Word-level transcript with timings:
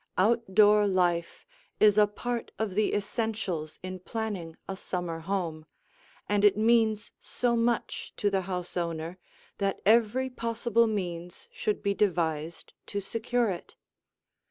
Out 0.17 0.55
door 0.55 0.87
life 0.87 1.45
is 1.79 1.95
a 1.95 2.07
part 2.07 2.49
of 2.57 2.73
the 2.73 2.91
essentials 2.95 3.77
in 3.83 3.99
planning 3.99 4.57
a 4.67 4.75
summer 4.75 5.19
home, 5.19 5.67
and 6.27 6.43
it 6.43 6.57
means 6.57 7.11
so 7.19 7.55
much 7.55 8.11
to 8.17 8.31
the 8.31 8.41
house 8.41 8.75
owner 8.75 9.19
that 9.59 9.79
every 9.85 10.27
possible 10.31 10.87
means 10.87 11.47
should 11.51 11.83
be 11.83 11.93
devised 11.93 12.73
to 12.87 12.99
secure 12.99 13.51
it. 13.51 13.75